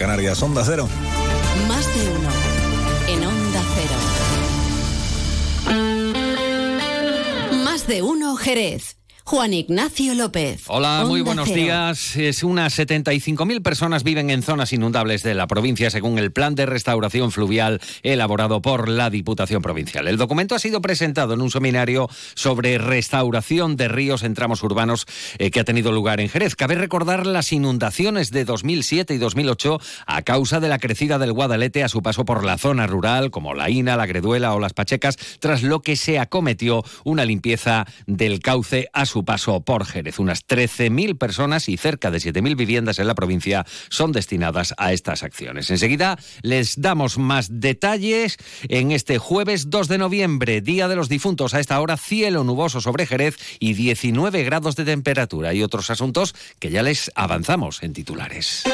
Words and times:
Canarias, 0.00 0.42
Onda 0.42 0.64
Cero. 0.64 0.88
Más 1.68 1.86
de 1.94 2.08
uno. 2.08 2.30
En 3.06 3.22
Onda 3.22 3.62
Cero. 3.74 3.92
Más 7.62 7.86
de 7.86 8.00
uno, 8.00 8.34
Jerez. 8.36 8.99
Juan 9.24 9.52
Ignacio 9.52 10.14
López. 10.14 10.64
Hola, 10.66 11.04
muy 11.06 11.20
buenos 11.20 11.52
días. 11.52 12.16
Es 12.16 12.42
unas 12.42 12.78
75.000 12.78 13.62
personas 13.62 14.02
viven 14.02 14.30
en 14.30 14.42
zonas 14.42 14.72
inundables 14.72 15.22
de 15.22 15.34
la 15.34 15.46
provincia 15.46 15.90
según 15.90 16.18
el 16.18 16.32
plan 16.32 16.54
de 16.54 16.66
restauración 16.66 17.30
fluvial 17.30 17.80
elaborado 18.02 18.62
por 18.62 18.88
la 18.88 19.10
Diputación 19.10 19.62
Provincial. 19.62 20.08
El 20.08 20.16
documento 20.16 20.54
ha 20.54 20.58
sido 20.58 20.80
presentado 20.80 21.34
en 21.34 21.40
un 21.40 21.50
seminario 21.50 22.08
sobre 22.34 22.78
restauración 22.78 23.76
de 23.76 23.88
ríos 23.88 24.22
en 24.22 24.34
tramos 24.34 24.62
urbanos 24.62 25.06
eh, 25.38 25.50
que 25.50 25.60
ha 25.60 25.64
tenido 25.64 25.92
lugar 25.92 26.20
en 26.20 26.28
Jerez. 26.28 26.56
Cabe 26.56 26.74
recordar 26.74 27.26
las 27.26 27.52
inundaciones 27.52 28.30
de 28.30 28.44
2007 28.44 29.14
y 29.14 29.18
2008 29.18 29.80
a 30.06 30.22
causa 30.22 30.60
de 30.60 30.68
la 30.68 30.78
crecida 30.78 31.18
del 31.18 31.32
Guadalete 31.32 31.84
a 31.84 31.88
su 31.88 32.02
paso 32.02 32.24
por 32.24 32.44
la 32.44 32.58
zona 32.58 32.86
rural 32.86 33.30
como 33.30 33.54
la 33.54 33.70
Ina, 33.70 33.96
la 33.96 34.06
Greduela 34.06 34.54
o 34.54 34.60
las 34.60 34.72
Pachecas, 34.72 35.16
tras 35.38 35.62
lo 35.62 35.80
que 35.80 35.96
se 35.96 36.18
acometió 36.18 36.84
una 37.04 37.24
limpieza 37.24 37.86
del 38.06 38.40
cauce 38.40 38.88
a 38.92 39.06
su 39.06 39.19
paso 39.24 39.60
por 39.60 39.84
Jerez. 39.84 40.18
Unas 40.18 40.46
13.000 40.46 41.18
personas 41.18 41.68
y 41.68 41.76
cerca 41.76 42.10
de 42.10 42.18
7.000 42.18 42.56
viviendas 42.56 42.98
en 42.98 43.06
la 43.06 43.14
provincia 43.14 43.64
son 43.88 44.12
destinadas 44.12 44.74
a 44.78 44.92
estas 44.92 45.22
acciones. 45.22 45.70
Enseguida 45.70 46.18
les 46.42 46.80
damos 46.80 47.18
más 47.18 47.60
detalles 47.60 48.36
en 48.68 48.92
este 48.92 49.18
jueves 49.18 49.70
2 49.70 49.88
de 49.88 49.98
noviembre, 49.98 50.60
Día 50.60 50.88
de 50.88 50.96
los 50.96 51.08
Difuntos. 51.08 51.54
A 51.54 51.60
esta 51.60 51.80
hora, 51.80 51.96
cielo 51.96 52.44
nuboso 52.44 52.80
sobre 52.80 53.06
Jerez 53.06 53.36
y 53.58 53.74
19 53.74 54.44
grados 54.44 54.76
de 54.76 54.84
temperatura 54.84 55.54
y 55.54 55.62
otros 55.62 55.90
asuntos 55.90 56.34
que 56.58 56.70
ya 56.70 56.82
les 56.82 57.10
avanzamos 57.14 57.82
en 57.82 57.92
titulares. 57.92 58.64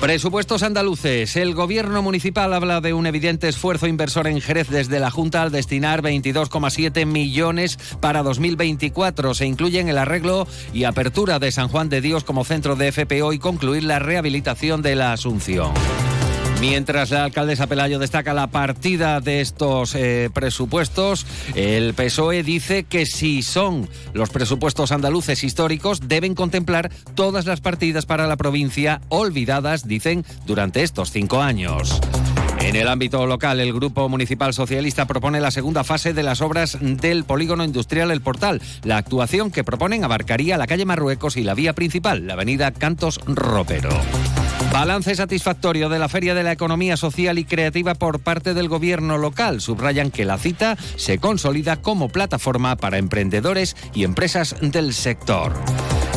Presupuestos 0.00 0.62
andaluces. 0.62 1.36
El 1.36 1.54
gobierno 1.54 2.02
municipal 2.02 2.52
habla 2.52 2.80
de 2.80 2.92
un 2.92 3.06
evidente 3.06 3.48
esfuerzo 3.48 3.86
inversor 3.86 4.26
en 4.26 4.40
Jerez 4.40 4.68
desde 4.68 5.00
la 5.00 5.10
Junta 5.10 5.42
al 5.42 5.50
destinar 5.50 6.02
22,7 6.02 7.06
millones 7.06 7.78
para 8.00 8.22
2024. 8.22 9.34
Se 9.34 9.46
incluyen 9.46 9.88
el 9.88 9.98
arreglo 9.98 10.46
y 10.72 10.84
apertura 10.84 11.38
de 11.38 11.50
San 11.50 11.68
Juan 11.68 11.88
de 11.88 12.02
Dios 12.02 12.24
como 12.24 12.44
centro 12.44 12.76
de 12.76 12.92
FPO 12.92 13.32
y 13.32 13.38
concluir 13.38 13.84
la 13.84 13.98
rehabilitación 13.98 14.82
de 14.82 14.96
la 14.96 15.12
Asunción. 15.12 15.72
Mientras 16.60 17.10
la 17.10 17.24
alcaldesa 17.24 17.66
Pelayo 17.66 17.98
destaca 17.98 18.32
la 18.32 18.46
partida 18.46 19.20
de 19.20 19.40
estos 19.40 19.94
eh, 19.94 20.30
presupuestos, 20.32 21.26
el 21.54 21.92
PSOE 21.94 22.42
dice 22.42 22.84
que 22.84 23.04
si 23.04 23.42
son 23.42 23.88
los 24.14 24.30
presupuestos 24.30 24.90
andaluces 24.90 25.44
históricos, 25.44 26.08
deben 26.08 26.34
contemplar 26.34 26.90
todas 27.14 27.46
las 27.46 27.60
partidas 27.60 28.06
para 28.06 28.26
la 28.26 28.36
provincia 28.36 29.00
olvidadas, 29.08 29.86
dicen, 29.86 30.24
durante 30.46 30.82
estos 30.82 31.10
cinco 31.10 31.42
años. 31.42 32.00
En 32.60 32.74
el 32.74 32.88
ámbito 32.88 33.26
local, 33.26 33.60
el 33.60 33.72
Grupo 33.72 34.08
Municipal 34.08 34.54
Socialista 34.54 35.06
propone 35.06 35.40
la 35.40 35.50
segunda 35.50 35.84
fase 35.84 36.14
de 36.14 36.22
las 36.22 36.40
obras 36.40 36.78
del 36.80 37.24
polígono 37.24 37.64
industrial 37.64 38.10
El 38.10 38.22
Portal. 38.22 38.62
La 38.82 38.96
actuación 38.96 39.50
que 39.50 39.62
proponen 39.62 40.04
abarcaría 40.04 40.56
la 40.56 40.66
calle 40.66 40.86
Marruecos 40.86 41.36
y 41.36 41.44
la 41.44 41.54
vía 41.54 41.74
principal, 41.74 42.26
la 42.26 42.32
avenida 42.32 42.72
Cantos 42.72 43.20
Ropero. 43.26 43.90
Balance 44.78 45.14
satisfactorio 45.14 45.88
de 45.88 45.98
la 45.98 46.06
Feria 46.06 46.34
de 46.34 46.42
la 46.42 46.52
Economía 46.52 46.98
Social 46.98 47.38
y 47.38 47.46
Creativa 47.46 47.94
por 47.94 48.20
parte 48.20 48.52
del 48.52 48.68
gobierno 48.68 49.16
local. 49.16 49.62
Subrayan 49.62 50.10
que 50.10 50.26
la 50.26 50.36
cita 50.36 50.76
se 50.96 51.16
consolida 51.16 51.76
como 51.76 52.10
plataforma 52.10 52.76
para 52.76 52.98
emprendedores 52.98 53.74
y 53.94 54.04
empresas 54.04 54.54
del 54.60 54.92
sector. 54.92 55.54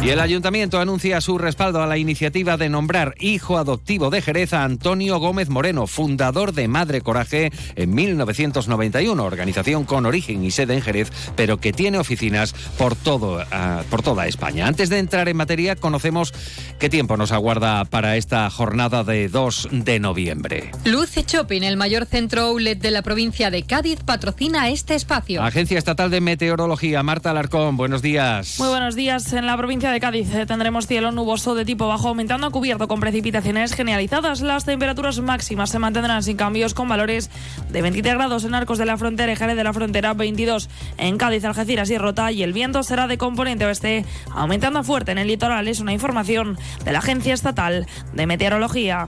Y 0.01 0.11
el 0.11 0.21
ayuntamiento 0.21 0.79
anuncia 0.79 1.19
su 1.19 1.37
respaldo 1.37 1.83
a 1.83 1.87
la 1.87 1.97
iniciativa 1.97 2.55
de 2.55 2.69
nombrar 2.69 3.15
hijo 3.19 3.57
adoptivo 3.57 4.09
de 4.09 4.21
Jerez 4.21 4.53
a 4.53 4.63
Antonio 4.63 5.19
Gómez 5.19 5.49
Moreno, 5.49 5.87
fundador 5.87 6.53
de 6.53 6.69
Madre 6.69 7.01
Coraje 7.01 7.51
en 7.75 7.93
1991, 7.93 9.21
organización 9.21 9.83
con 9.83 10.05
origen 10.05 10.41
y 10.45 10.51
sede 10.51 10.75
en 10.75 10.81
Jerez, 10.81 11.11
pero 11.35 11.57
que 11.57 11.73
tiene 11.73 11.97
oficinas 11.97 12.53
por, 12.77 12.95
todo, 12.95 13.41
uh, 13.41 13.83
por 13.89 14.01
toda 14.01 14.25
España. 14.25 14.67
Antes 14.67 14.89
de 14.89 14.99
entrar 14.99 15.27
en 15.27 15.35
materia, 15.35 15.75
conocemos 15.75 16.33
qué 16.79 16.89
tiempo 16.89 17.17
nos 17.17 17.33
aguarda 17.33 17.83
para 17.83 18.15
esta 18.15 18.49
jornada 18.49 19.03
de 19.03 19.27
2 19.27 19.67
de 19.69 19.99
noviembre. 19.99 20.71
Luce 20.85 21.25
Shopping, 21.27 21.63
el 21.63 21.75
mayor 21.75 22.05
centro 22.05 22.43
outlet 22.43 22.79
de 22.79 22.91
la 22.91 23.01
provincia 23.01 23.51
de 23.51 23.63
Cádiz, 23.63 23.99
patrocina 24.05 24.69
este 24.69 24.95
espacio. 24.95 25.43
Agencia 25.43 25.77
Estatal 25.77 26.09
de 26.09 26.21
Meteorología, 26.21 27.03
Marta 27.03 27.31
Alarcón, 27.31 27.75
buenos 27.75 28.01
días. 28.01 28.55
Muy 28.59 28.69
buenos 28.69 28.95
días. 28.95 29.33
En 29.33 29.45
la 29.45 29.57
provincia 29.57 29.88
de 29.91 29.99
Cádiz 29.99 30.33
eh, 30.33 30.45
tendremos 30.45 30.87
cielo 30.87 31.11
nuboso 31.11 31.55
de 31.55 31.65
tipo 31.65 31.87
bajo, 31.87 32.09
aumentando 32.09 32.47
a 32.47 32.51
cubierto 32.51 32.87
con 32.87 32.99
precipitaciones 32.99 33.73
generalizadas. 33.73 34.41
Las 34.41 34.65
temperaturas 34.65 35.19
máximas 35.19 35.69
se 35.69 35.79
mantendrán 35.79 36.23
sin 36.23 36.37
cambios 36.37 36.73
con 36.73 36.87
valores 36.87 37.29
de 37.69 37.81
23 37.81 38.15
grados 38.15 38.43
en 38.43 38.55
Arcos 38.55 38.77
de 38.77 38.85
la 38.85 38.97
Frontera 38.97 39.31
y 39.31 39.35
Jerez 39.35 39.55
de 39.55 39.63
la 39.63 39.73
Frontera, 39.73 40.13
22 40.13 40.69
en 40.97 41.17
Cádiz, 41.17 41.45
Algeciras 41.45 41.89
y 41.89 41.97
Rota. 41.97 42.31
Y 42.31 42.43
el 42.43 42.53
viento 42.53 42.83
será 42.83 43.07
de 43.07 43.17
componente 43.17 43.65
oeste, 43.65 44.05
aumentando 44.31 44.83
fuerte 44.83 45.11
en 45.11 45.17
el 45.17 45.27
litoral. 45.27 45.67
Es 45.67 45.79
una 45.79 45.93
información 45.93 46.57
de 46.83 46.91
la 46.91 46.99
Agencia 46.99 47.33
Estatal 47.33 47.87
de 48.13 48.27
Meteorología. 48.27 49.07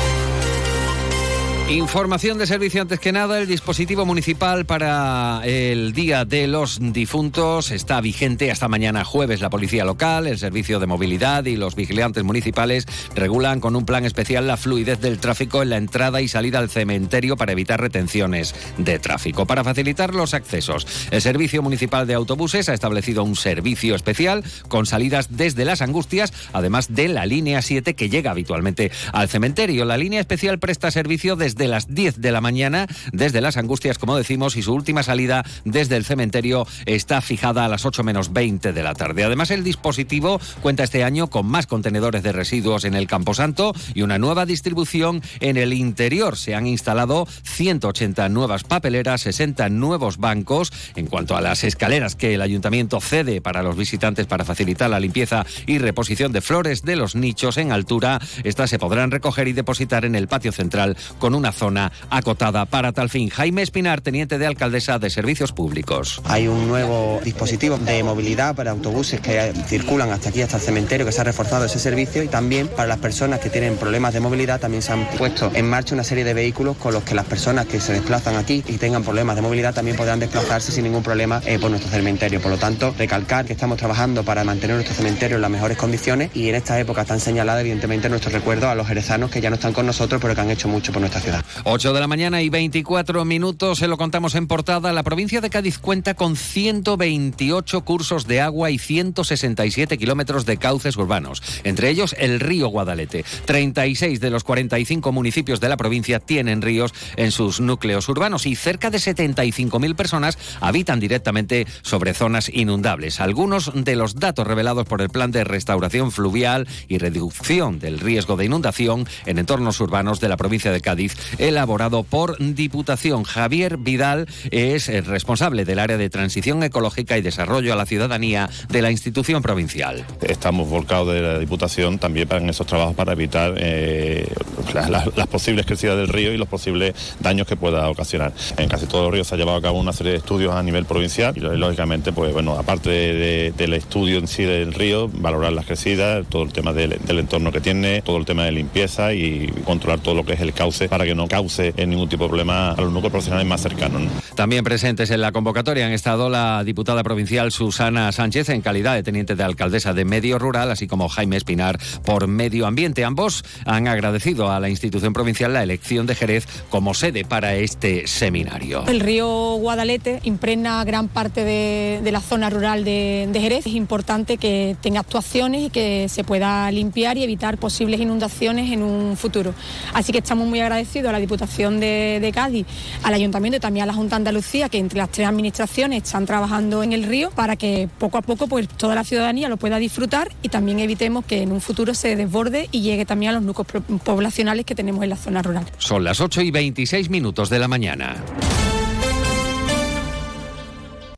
Información 1.71 2.37
de 2.37 2.47
servicio 2.47 2.81
antes 2.81 2.99
que 2.99 3.13
nada, 3.13 3.39
el 3.39 3.47
dispositivo 3.47 4.05
municipal 4.05 4.65
para 4.65 5.41
el 5.45 5.93
Día 5.93 6.25
de 6.25 6.45
los 6.45 6.79
Difuntos 6.81 7.71
está 7.71 8.01
vigente 8.01 8.51
hasta 8.51 8.67
mañana 8.67 9.05
jueves. 9.05 9.39
La 9.39 9.49
policía 9.49 9.85
local, 9.85 10.27
el 10.27 10.37
servicio 10.37 10.81
de 10.81 10.87
movilidad 10.87 11.45
y 11.45 11.55
los 11.55 11.75
vigilantes 11.75 12.25
municipales 12.25 12.85
regulan 13.15 13.61
con 13.61 13.77
un 13.77 13.85
plan 13.85 14.03
especial 14.03 14.47
la 14.47 14.57
fluidez 14.57 14.99
del 14.99 15.19
tráfico 15.19 15.61
en 15.61 15.69
la 15.69 15.77
entrada 15.77 16.19
y 16.19 16.27
salida 16.27 16.59
al 16.59 16.69
cementerio 16.69 17.37
para 17.37 17.53
evitar 17.53 17.79
retenciones 17.79 18.53
de 18.77 18.99
tráfico. 18.99 19.47
Para 19.47 19.63
facilitar 19.63 20.13
los 20.13 20.33
accesos, 20.33 20.85
el 21.09 21.21
servicio 21.21 21.61
municipal 21.61 22.05
de 22.05 22.15
autobuses 22.15 22.67
ha 22.67 22.73
establecido 22.73 23.23
un 23.23 23.37
servicio 23.37 23.95
especial 23.95 24.43
con 24.67 24.85
salidas 24.85 25.37
desde 25.37 25.63
las 25.63 25.81
Angustias, 25.81 26.33
además 26.51 26.93
de 26.93 27.07
la 27.07 27.25
línea 27.25 27.61
7 27.61 27.93
que 27.93 28.09
llega 28.09 28.31
habitualmente 28.31 28.91
al 29.13 29.29
cementerio. 29.29 29.85
La 29.85 29.95
línea 29.95 30.19
especial 30.19 30.59
presta 30.59 30.91
servicio 30.91 31.37
desde 31.37 31.60
las 31.67 31.93
10 31.93 32.21
de 32.21 32.31
la 32.31 32.41
mañana, 32.41 32.87
desde 33.11 33.41
las 33.41 33.57
Angustias, 33.57 33.97
como 33.97 34.17
decimos, 34.17 34.55
y 34.55 34.61
su 34.61 34.73
última 34.73 35.03
salida 35.03 35.43
desde 35.65 35.97
el 35.97 36.05
cementerio 36.05 36.67
está 36.85 37.21
fijada 37.21 37.65
a 37.65 37.69
las 37.69 37.85
8 37.85 38.03
menos 38.03 38.33
20 38.33 38.73
de 38.73 38.83
la 38.83 38.93
tarde. 38.93 39.23
Además, 39.23 39.51
el 39.51 39.63
dispositivo 39.63 40.39
cuenta 40.61 40.83
este 40.83 41.03
año 41.03 41.27
con 41.27 41.45
más 41.45 41.67
contenedores 41.67 42.23
de 42.23 42.31
residuos 42.31 42.85
en 42.85 42.95
el 42.95 43.07
Camposanto 43.07 43.73
y 43.93 44.01
una 44.01 44.17
nueva 44.17 44.45
distribución 44.45 45.21
en 45.39 45.57
el 45.57 45.73
interior. 45.73 46.37
Se 46.37 46.55
han 46.55 46.67
instalado 46.67 47.27
180 47.43 48.29
nuevas 48.29 48.63
papeleras, 48.63 49.21
60 49.21 49.69
nuevos 49.69 50.17
bancos. 50.17 50.71
En 50.95 51.07
cuanto 51.07 51.35
a 51.35 51.41
las 51.41 51.63
escaleras 51.63 52.15
que 52.15 52.33
el 52.33 52.41
ayuntamiento 52.41 52.99
cede 53.01 53.41
para 53.41 53.63
los 53.63 53.75
visitantes 53.75 54.27
para 54.27 54.45
facilitar 54.45 54.89
la 54.89 54.99
limpieza 54.99 55.45
y 55.65 55.77
reposición 55.77 56.31
de 56.31 56.41
flores 56.41 56.83
de 56.83 56.95
los 56.95 57.15
nichos 57.15 57.57
en 57.57 57.71
altura, 57.71 58.19
estas 58.43 58.69
se 58.69 58.79
podrán 58.79 59.11
recoger 59.11 59.47
y 59.47 59.53
depositar 59.53 60.05
en 60.05 60.15
el 60.15 60.27
patio 60.27 60.51
central 60.51 60.97
con 61.19 61.35
una 61.35 61.50
zona 61.51 61.91
acotada 62.09 62.65
para 62.65 62.91
tal 62.91 63.09
fin. 63.09 63.29
Jaime 63.29 63.61
Espinar, 63.61 64.01
teniente 64.01 64.37
de 64.37 64.47
alcaldesa 64.47 64.99
de 64.99 65.09
Servicios 65.09 65.51
Públicos. 65.51 66.21
Hay 66.25 66.47
un 66.47 66.67
nuevo 66.67 67.19
dispositivo 67.23 67.77
de 67.77 68.03
movilidad 68.03 68.55
para 68.55 68.71
autobuses 68.71 69.19
que 69.19 69.53
circulan 69.67 70.11
hasta 70.11 70.29
aquí, 70.29 70.41
hasta 70.41 70.57
el 70.57 70.63
cementerio, 70.63 71.05
que 71.05 71.11
se 71.11 71.21
ha 71.21 71.23
reforzado 71.23 71.65
ese 71.65 71.79
servicio 71.79 72.23
y 72.23 72.27
también 72.27 72.67
para 72.67 72.87
las 72.87 72.99
personas 72.99 73.39
que 73.39 73.49
tienen 73.49 73.77
problemas 73.77 74.13
de 74.13 74.19
movilidad 74.19 74.59
también 74.59 74.81
se 74.81 74.91
han 74.91 75.05
puesto 75.17 75.51
en 75.53 75.69
marcha 75.69 75.93
una 75.93 76.03
serie 76.03 76.23
de 76.23 76.33
vehículos 76.33 76.77
con 76.77 76.93
los 76.93 77.03
que 77.03 77.15
las 77.15 77.25
personas 77.25 77.65
que 77.65 77.79
se 77.79 77.93
desplazan 77.93 78.35
aquí 78.35 78.63
y 78.67 78.77
tengan 78.77 79.03
problemas 79.03 79.35
de 79.35 79.41
movilidad 79.41 79.73
también 79.73 79.97
podrán 79.97 80.19
desplazarse 80.19 80.71
sin 80.71 80.83
ningún 80.83 81.03
problema 81.03 81.41
eh, 81.45 81.59
por 81.59 81.69
nuestro 81.69 81.91
cementerio. 81.91 82.41
Por 82.41 82.51
lo 82.51 82.57
tanto, 82.57 82.93
recalcar 82.97 83.45
que 83.45 83.53
estamos 83.53 83.77
trabajando 83.77 84.23
para 84.23 84.43
mantener 84.43 84.75
nuestro 84.75 84.95
cementerio 84.95 85.35
en 85.37 85.41
las 85.41 85.51
mejores 85.51 85.77
condiciones 85.77 86.31
y 86.33 86.49
en 86.49 86.55
esta 86.55 86.79
época 86.79 87.05
tan 87.05 87.19
señalada, 87.19 87.61
evidentemente, 87.61 88.09
nuestro 88.09 88.31
recuerdo 88.31 88.69
a 88.69 88.75
los 88.75 88.87
jerezanos 88.87 89.31
que 89.31 89.41
ya 89.41 89.49
no 89.49 89.55
están 89.55 89.73
con 89.73 89.85
nosotros 89.85 90.21
pero 90.21 90.35
que 90.35 90.41
han 90.41 90.51
hecho 90.51 90.67
mucho 90.67 90.91
por 90.91 91.01
nuestra 91.01 91.21
ciudad. 91.21 91.40
Sevilla. 91.41 91.61
8 91.63 91.93
de 91.93 91.99
la 91.99 92.07
mañana 92.07 92.41
y 92.41 92.49
24 92.49 93.23
minutos, 93.25 93.79
se 93.79 93.87
lo 93.87 93.97
contamos 93.97 94.35
en 94.35 94.47
portada. 94.47 94.93
La 94.93 95.03
provincia 95.03 95.41
de 95.41 95.49
Cádiz 95.49 95.77
cuenta 95.77 96.13
con 96.15 96.35
128 96.35 97.81
cursos 97.81 98.27
de 98.27 98.41
agua 98.41 98.71
y 98.71 98.77
167 98.77 99.97
kilómetros 99.97 100.45
de 100.45 100.57
cauces 100.57 100.97
urbanos, 100.97 101.41
entre 101.63 101.89
ellos 101.89 102.15
el 102.17 102.39
río 102.39 102.67
Guadalete. 102.67 103.23
36 103.45 104.19
de 104.19 104.29
los 104.29 104.43
45 104.43 105.11
municipios 105.11 105.59
de 105.59 105.69
la 105.69 105.77
provincia 105.77 106.19
tienen 106.19 106.61
ríos 106.61 106.93
en 107.15 107.31
sus 107.31 107.59
núcleos 107.59 108.09
urbanos 108.09 108.45
y 108.45 108.55
cerca 108.55 108.89
de 108.89 108.97
75.000 108.97 109.95
personas 109.95 110.37
habitan 110.59 110.99
directamente 110.99 111.67
sobre 111.81 112.13
zonas 112.13 112.49
inundables. 112.53 113.19
Algunos 113.19 113.71
de 113.73 113.95
los 113.95 114.15
datos 114.15 114.47
revelados 114.47 114.87
por 114.87 115.01
el 115.01 115.09
Plan 115.09 115.31
de 115.31 115.43
Restauración 115.43 116.11
Fluvial 116.11 116.67
y 116.87 116.97
Reducción 116.97 117.79
del 117.79 117.99
Riesgo 117.99 118.35
de 118.35 118.45
Inundación 118.45 119.07
en 119.25 119.37
entornos 119.37 119.79
urbanos 119.79 120.19
de 120.19 120.29
la 120.29 120.37
provincia 120.37 120.71
de 120.71 120.81
Cádiz, 120.81 121.15
elaborado 121.37 122.03
por 122.03 122.37
Diputación. 122.37 123.23
Javier 123.23 123.77
Vidal 123.77 124.27
es 124.51 124.89
el 124.89 125.05
responsable 125.05 125.65
del 125.65 125.79
área 125.79 125.97
de 125.97 126.09
transición 126.09 126.63
ecológica 126.63 127.17
y 127.17 127.21
desarrollo 127.21 127.73
a 127.73 127.75
la 127.75 127.85
ciudadanía 127.85 128.49
de 128.69 128.81
la 128.81 128.91
institución 128.91 129.41
provincial. 129.41 130.05
Estamos 130.21 130.69
volcados 130.69 131.13
de 131.13 131.21
la 131.21 131.39
Diputación 131.39 131.99
también 131.99 132.27
en 132.31 132.49
esos 132.49 132.67
trabajos 132.67 132.95
para 132.95 133.13
evitar 133.13 133.55
eh, 133.57 134.27
las 134.73 135.27
posibles 135.27 135.65
crecidas 135.65 135.97
del 135.97 136.07
río 136.07 136.33
y 136.33 136.37
los 136.37 136.47
posibles 136.47 136.93
daños 137.19 137.47
que 137.47 137.55
pueda 137.55 137.89
ocasionar. 137.89 138.33
En 138.57 138.69
casi 138.69 138.85
todos 138.85 139.05
los 139.05 139.13
ríos 139.13 139.27
se 139.27 139.35
ha 139.35 139.37
llevado 139.37 139.57
a 139.57 139.61
cabo 139.61 139.79
una 139.79 139.93
serie 139.93 140.13
de 140.13 140.17
estudios 140.19 140.53
a 140.53 140.63
nivel 140.63 140.85
provincial 140.85 141.33
y 141.35 141.39
lógicamente, 141.39 142.11
pues 142.11 142.33
bueno, 142.33 142.57
aparte 142.57 142.89
del 142.89 143.73
estudio 143.73 144.19
en 144.19 144.27
sí 144.27 144.43
del 144.43 144.73
río, 144.73 145.07
valorar 145.07 145.53
las 145.53 145.65
crecidas, 145.65 146.25
todo 146.27 146.43
el 146.43 146.53
tema 146.53 146.73
del, 146.73 146.99
entorno 147.07 147.51
que 147.51 147.61
tiene, 147.61 148.01
todo 148.01 148.17
el 148.17 148.25
tema 148.25 148.45
de 148.45 148.51
limpieza 148.51 149.13
y 149.13 149.47
controlar 149.65 149.99
todo 149.99 150.15
lo 150.15 150.25
que 150.25 150.33
es 150.33 150.41
el 150.41 150.53
cauce 150.53 150.87
para 150.89 151.05
que 151.05 151.10
no 151.15 151.27
cause 151.27 151.73
ningún 151.87 152.09
tipo 152.09 152.23
de 152.25 152.29
problema 152.29 152.71
a 152.71 152.81
los 152.81 152.91
núcleos 152.91 153.11
profesionales 153.11 153.47
más 153.47 153.61
cercanos. 153.61 154.03
También 154.35 154.63
presentes 154.63 155.11
en 155.11 155.21
la 155.21 155.31
convocatoria 155.31 155.85
han 155.85 155.91
estado 155.91 156.29
la 156.29 156.63
diputada 156.63 157.03
provincial 157.03 157.51
Susana 157.51 158.11
Sánchez 158.11 158.49
en 158.49 158.61
calidad 158.61 158.95
de 158.95 159.03
teniente 159.03 159.35
de 159.35 159.43
alcaldesa 159.43 159.93
de 159.93 160.05
Medio 160.05 160.39
Rural, 160.39 160.71
así 160.71 160.87
como 160.87 161.09
Jaime 161.09 161.35
Espinar 161.35 161.77
por 162.05 162.27
Medio 162.27 162.65
Ambiente. 162.65 163.03
Ambos 163.03 163.43
han 163.65 163.87
agradecido 163.87 164.49
a 164.49 164.59
la 164.59 164.69
institución 164.69 165.13
provincial 165.13 165.53
la 165.53 165.63
elección 165.63 166.07
de 166.07 166.15
Jerez 166.15 166.47
como 166.69 166.93
sede 166.93 167.25
para 167.25 167.55
este 167.55 168.07
seminario. 168.07 168.85
El 168.87 169.01
río 169.01 169.27
Guadalete 169.55 170.21
impregna 170.23 170.83
gran 170.85 171.09
parte 171.09 171.43
de, 171.43 172.11
la 172.11 172.21
zona 172.21 172.49
rural 172.49 172.83
de, 172.83 173.29
Jerez. 173.33 173.65
Es 173.65 173.73
importante 173.73 174.37
que 174.37 174.75
tenga 174.81 175.01
actuaciones 175.01 175.63
y 175.63 175.69
que 175.69 176.07
se 176.09 176.23
pueda 176.23 176.69
limpiar 176.71 177.17
y 177.17 177.23
evitar 177.23 177.57
posibles 177.57 177.99
inundaciones 177.99 178.71
en 178.71 178.83
un 178.83 179.17
futuro. 179.17 179.53
Así 179.93 180.11
que 180.11 180.19
estamos 180.19 180.47
muy 180.47 180.59
agradecidos 180.61 181.09
a 181.09 181.11
la 181.11 181.19
Diputación 181.19 181.79
de, 181.79 182.31
Cádiz, 182.33 182.65
al 183.03 183.13
Ayuntamiento 183.13 183.57
y 183.57 183.59
también 183.59 183.83
a 183.83 183.87
la 183.87 183.93
Junta 183.93 184.15
de 184.15 184.20
Andalucía, 184.21 184.69
que 184.69 184.77
entre 184.77 184.99
las 184.99 185.09
tres 185.09 185.27
administraciones 185.27 186.03
están 186.03 186.25
trabajando 186.25 186.83
en 186.83 186.93
el 186.93 187.03
río 187.03 187.31
para 187.31 187.55
que 187.55 187.89
poco 187.97 188.17
a 188.17 188.21
poco 188.21 188.47
pues, 188.47 188.67
toda 188.67 188.95
la 188.95 189.03
ciudadanía 189.03 189.49
lo 189.49 189.57
pueda 189.57 189.77
disfrutar 189.77 190.29
y 190.41 190.49
también 190.49 190.79
evitemos 190.79 191.25
que 191.25 191.41
en 191.41 191.51
un 191.51 191.59
futuro 191.59 191.93
se 191.93 192.15
desborde 192.15 192.69
y 192.71 192.81
llegue 192.81 193.05
también 193.05 193.31
a 193.31 193.33
los 193.33 193.43
núcleos 193.43 193.83
poblacionales 194.03 194.65
que 194.65 194.75
tenemos 194.75 195.03
en 195.03 195.09
la 195.09 195.17
zona 195.17 195.41
rural. 195.41 195.65
Son 195.77 196.03
las 196.03 196.21
8 196.21 196.41
y 196.41 196.51
26 196.51 197.09
minutos 197.09 197.49
de 197.49 197.59
la 197.59 197.67
mañana. 197.67 198.15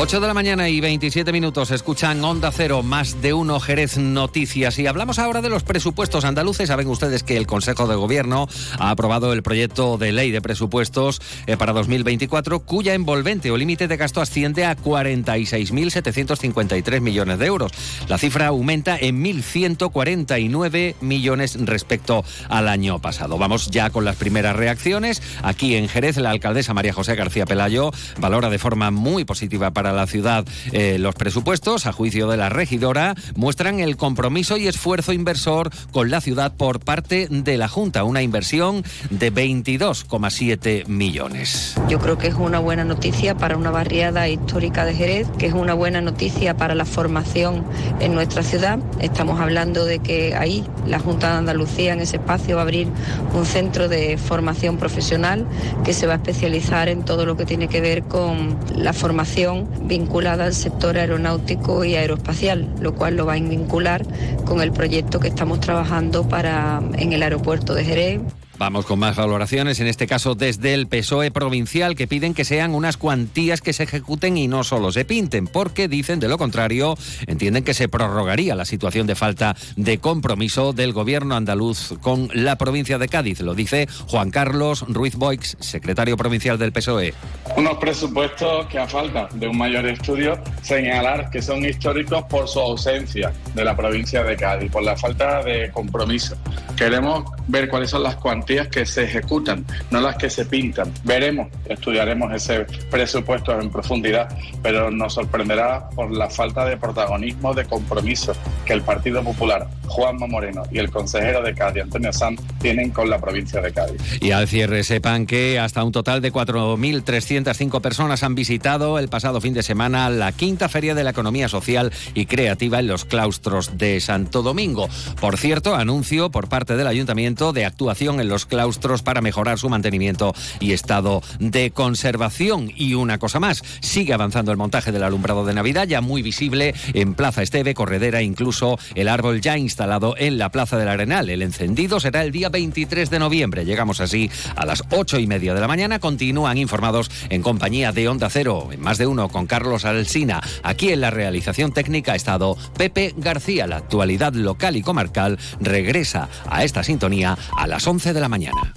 8 0.00 0.20
de 0.20 0.28
la 0.28 0.34
mañana 0.34 0.68
y 0.68 0.80
27 0.80 1.32
minutos 1.32 1.72
escuchan 1.72 2.24
Onda 2.24 2.52
Cero, 2.52 2.84
más 2.84 3.20
de 3.20 3.32
uno 3.32 3.58
Jerez 3.58 3.98
Noticias. 3.98 4.78
Y 4.78 4.86
hablamos 4.86 5.18
ahora 5.18 5.42
de 5.42 5.48
los 5.48 5.64
presupuestos 5.64 6.24
andaluces. 6.24 6.68
Saben 6.68 6.86
ustedes 6.86 7.24
que 7.24 7.36
el 7.36 7.48
Consejo 7.48 7.88
de 7.88 7.96
Gobierno 7.96 8.46
ha 8.78 8.90
aprobado 8.90 9.32
el 9.32 9.42
proyecto 9.42 9.98
de 9.98 10.12
ley 10.12 10.30
de 10.30 10.40
presupuestos 10.40 11.20
eh, 11.48 11.56
para 11.56 11.72
2024, 11.72 12.60
cuya 12.60 12.94
envolvente 12.94 13.50
o 13.50 13.56
límite 13.56 13.88
de 13.88 13.96
gasto 13.96 14.20
asciende 14.20 14.66
a 14.66 14.76
46.753 14.76 17.00
millones 17.00 17.40
de 17.40 17.46
euros. 17.46 17.72
La 18.06 18.18
cifra 18.18 18.46
aumenta 18.46 18.96
en 18.96 19.24
1.149 19.24 20.94
millones 21.00 21.56
respecto 21.58 22.24
al 22.48 22.68
año 22.68 23.00
pasado. 23.00 23.36
Vamos 23.36 23.72
ya 23.72 23.90
con 23.90 24.04
las 24.04 24.14
primeras 24.14 24.54
reacciones. 24.54 25.20
Aquí 25.42 25.74
en 25.74 25.88
Jerez, 25.88 26.18
la 26.18 26.30
alcaldesa 26.30 26.72
María 26.72 26.92
José 26.92 27.16
García 27.16 27.46
Pelayo 27.46 27.90
valora 28.20 28.48
de 28.48 28.60
forma 28.60 28.92
muy 28.92 29.24
positiva 29.24 29.72
para 29.72 29.87
la 29.92 30.06
ciudad. 30.06 30.44
Eh, 30.72 30.98
los 30.98 31.14
presupuestos, 31.14 31.86
a 31.86 31.92
juicio 31.92 32.28
de 32.28 32.36
la 32.36 32.48
regidora, 32.48 33.14
muestran 33.34 33.80
el 33.80 33.96
compromiso 33.96 34.56
y 34.56 34.66
esfuerzo 34.66 35.12
inversor 35.12 35.70
con 35.92 36.10
la 36.10 36.20
ciudad 36.20 36.54
por 36.54 36.80
parte 36.80 37.28
de 37.30 37.56
la 37.56 37.68
Junta, 37.68 38.04
una 38.04 38.22
inversión 38.22 38.82
de 39.10 39.32
22,7 39.32 40.86
millones. 40.86 41.76
Yo 41.88 41.98
creo 41.98 42.18
que 42.18 42.28
es 42.28 42.34
una 42.34 42.58
buena 42.58 42.84
noticia 42.84 43.36
para 43.36 43.56
una 43.56 43.70
barriada 43.70 44.28
histórica 44.28 44.84
de 44.84 44.94
Jerez, 44.94 45.28
que 45.38 45.46
es 45.46 45.54
una 45.54 45.74
buena 45.74 46.00
noticia 46.00 46.56
para 46.56 46.74
la 46.74 46.84
formación 46.84 47.64
en 48.00 48.14
nuestra 48.14 48.42
ciudad. 48.42 48.78
Estamos 49.00 49.40
hablando 49.40 49.84
de 49.84 49.98
que 49.98 50.34
ahí 50.34 50.64
la 50.86 50.98
Junta 50.98 51.32
de 51.32 51.38
Andalucía 51.38 51.92
en 51.92 52.00
ese 52.00 52.16
espacio 52.16 52.56
va 52.56 52.62
a 52.62 52.64
abrir 52.64 52.88
un 53.34 53.46
centro 53.46 53.88
de 53.88 54.18
formación 54.18 54.78
profesional 54.78 55.46
que 55.84 55.92
se 55.92 56.06
va 56.06 56.14
a 56.14 56.16
especializar 56.16 56.88
en 56.88 57.04
todo 57.04 57.26
lo 57.26 57.36
que 57.36 57.44
tiene 57.44 57.68
que 57.68 57.80
ver 57.80 58.02
con 58.04 58.58
la 58.74 58.92
formación 58.92 59.68
vinculada 59.82 60.44
al 60.44 60.54
sector 60.54 60.98
aeronáutico 60.98 61.84
y 61.84 61.94
aeroespacial, 61.94 62.68
lo 62.80 62.94
cual 62.94 63.16
lo 63.16 63.26
va 63.26 63.34
a 63.34 63.40
vincular 63.40 64.04
con 64.44 64.60
el 64.60 64.72
proyecto 64.72 65.20
que 65.20 65.28
estamos 65.28 65.60
trabajando 65.60 66.28
para 66.28 66.82
en 66.96 67.12
el 67.12 67.22
aeropuerto 67.22 67.74
de 67.74 67.84
Jerez. 67.84 68.20
Vamos 68.58 68.86
con 68.86 68.98
más 68.98 69.14
valoraciones, 69.14 69.78
en 69.78 69.86
este 69.86 70.08
caso 70.08 70.34
desde 70.34 70.74
el 70.74 70.88
PSOE 70.88 71.30
provincial, 71.30 71.94
que 71.94 72.08
piden 72.08 72.34
que 72.34 72.44
sean 72.44 72.74
unas 72.74 72.96
cuantías 72.96 73.60
que 73.60 73.72
se 73.72 73.84
ejecuten 73.84 74.36
y 74.36 74.48
no 74.48 74.64
solo 74.64 74.90
se 74.90 75.04
pinten, 75.04 75.46
porque 75.46 75.86
dicen 75.86 76.18
de 76.18 76.26
lo 76.26 76.38
contrario, 76.38 76.96
entienden 77.28 77.62
que 77.62 77.72
se 77.72 77.88
prorrogaría 77.88 78.56
la 78.56 78.64
situación 78.64 79.06
de 79.06 79.14
falta 79.14 79.54
de 79.76 79.98
compromiso 79.98 80.72
del 80.72 80.92
gobierno 80.92 81.36
andaluz 81.36 81.94
con 82.02 82.30
la 82.34 82.56
provincia 82.56 82.98
de 82.98 83.06
Cádiz. 83.06 83.40
Lo 83.42 83.54
dice 83.54 83.86
Juan 84.08 84.32
Carlos 84.32 84.84
Ruiz 84.88 85.14
Boix, 85.14 85.56
secretario 85.60 86.16
provincial 86.16 86.58
del 86.58 86.72
PSOE. 86.72 87.14
Unos 87.56 87.78
presupuestos 87.78 88.66
que 88.66 88.80
a 88.80 88.88
falta 88.88 89.28
de 89.34 89.46
un 89.46 89.56
mayor 89.56 89.86
estudio 89.86 90.36
señalar 90.62 91.30
que 91.30 91.40
son 91.40 91.64
históricos 91.64 92.24
por 92.24 92.48
su 92.48 92.58
ausencia 92.58 93.32
de 93.54 93.64
la 93.64 93.76
provincia 93.76 94.24
de 94.24 94.36
Cádiz, 94.36 94.72
por 94.72 94.82
la 94.82 94.96
falta 94.96 95.44
de 95.44 95.70
compromiso. 95.70 96.36
Queremos 96.78 97.24
ver 97.48 97.68
cuáles 97.68 97.90
son 97.90 98.04
las 98.04 98.14
cuantías 98.14 98.68
que 98.68 98.86
se 98.86 99.02
ejecutan, 99.02 99.66
no 99.90 100.00
las 100.00 100.16
que 100.16 100.30
se 100.30 100.44
pintan. 100.44 100.92
Veremos, 101.02 101.48
estudiaremos 101.68 102.32
ese 102.32 102.66
presupuesto 102.88 103.60
en 103.60 103.68
profundidad, 103.68 104.28
pero 104.62 104.88
nos 104.88 105.14
sorprenderá 105.14 105.88
por 105.90 106.12
la 106.12 106.30
falta 106.30 106.64
de 106.64 106.76
protagonismo, 106.76 107.52
de 107.52 107.64
compromiso 107.64 108.32
que 108.64 108.74
el 108.74 108.82
Partido 108.82 109.24
Popular, 109.24 109.66
Juanma 109.88 110.28
Moreno 110.28 110.62
y 110.70 110.78
el 110.78 110.88
consejero 110.90 111.42
de 111.42 111.52
Cádiz, 111.52 111.82
Antonio 111.82 112.12
Sanz, 112.12 112.40
tienen 112.60 112.90
con 112.90 113.10
la 113.10 113.18
provincia 113.18 113.60
de 113.60 113.72
Cádiz. 113.72 114.00
Y 114.20 114.30
al 114.30 114.46
cierre 114.46 114.84
sepan 114.84 115.26
que 115.26 115.58
hasta 115.58 115.82
un 115.82 115.90
total 115.90 116.22
de 116.22 116.32
4.305 116.32 117.80
personas 117.80 118.22
han 118.22 118.36
visitado 118.36 119.00
el 119.00 119.08
pasado 119.08 119.40
fin 119.40 119.54
de 119.54 119.64
semana 119.64 120.08
la 120.10 120.30
quinta 120.30 120.68
feria 120.68 120.94
de 120.94 121.02
la 121.02 121.10
economía 121.10 121.48
social 121.48 121.92
y 122.14 122.26
creativa 122.26 122.78
en 122.78 122.86
los 122.86 123.04
claustros 123.04 123.78
de 123.78 123.98
Santo 124.00 124.42
Domingo. 124.42 124.88
Por 125.20 125.38
cierto, 125.38 125.74
anuncio 125.74 126.30
por 126.30 126.48
parte 126.48 126.67
del 126.76 126.86
ayuntamiento 126.86 127.52
de 127.52 127.64
actuación 127.64 128.20
en 128.20 128.28
los 128.28 128.46
claustros 128.46 129.02
para 129.02 129.20
mejorar 129.20 129.58
su 129.58 129.68
mantenimiento 129.68 130.34
y 130.60 130.72
estado 130.72 131.22
de 131.38 131.70
conservación. 131.70 132.70
Y 132.74 132.94
una 132.94 133.18
cosa 133.18 133.40
más, 133.40 133.62
sigue 133.80 134.12
avanzando 134.12 134.52
el 134.52 134.58
montaje 134.58 134.92
del 134.92 135.02
alumbrado 135.02 135.44
de 135.44 135.54
Navidad, 135.54 135.86
ya 135.86 136.00
muy 136.00 136.22
visible 136.22 136.74
en 136.94 137.14
Plaza 137.14 137.42
Esteve, 137.42 137.74
Corredera, 137.74 138.22
incluso 138.22 138.78
el 138.94 139.08
árbol 139.08 139.40
ya 139.40 139.58
instalado 139.58 140.14
en 140.18 140.38
la 140.38 140.50
Plaza 140.50 140.78
del 140.78 140.88
Arenal. 140.88 141.30
El 141.30 141.42
encendido 141.42 142.00
será 142.00 142.22
el 142.22 142.32
día 142.32 142.48
23 142.48 143.10
de 143.10 143.18
noviembre. 143.18 143.64
Llegamos 143.64 144.00
así 144.00 144.30
a 144.56 144.66
las 144.66 144.82
ocho 144.90 145.18
y 145.18 145.26
media 145.26 145.54
de 145.54 145.60
la 145.60 145.68
mañana. 145.68 145.98
Continúan 145.98 146.58
informados 146.58 147.10
en 147.30 147.42
compañía 147.42 147.92
de 147.92 148.08
Onda 148.08 148.30
Cero, 148.30 148.68
en 148.72 148.80
más 148.80 148.98
de 148.98 149.06
uno 149.06 149.28
con 149.28 149.46
Carlos 149.46 149.84
Alsina. 149.84 150.40
Aquí 150.62 150.90
en 150.90 151.00
la 151.00 151.10
realización 151.10 151.72
técnica 151.72 152.12
ha 152.12 152.16
estado 152.16 152.56
Pepe 152.76 153.14
García. 153.16 153.66
La 153.66 153.76
actualidad 153.76 154.32
local 154.34 154.76
y 154.76 154.82
comarcal 154.82 155.38
regresa 155.60 156.28
a 156.46 156.57
esta 156.64 156.82
sintonía 156.82 157.36
a 157.56 157.66
las 157.66 157.86
11 157.86 158.12
de 158.12 158.20
la 158.20 158.28
mañana. 158.28 158.74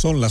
Son 0.00 0.20
las 0.20 0.30